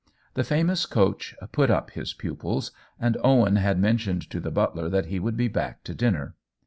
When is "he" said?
5.05-5.19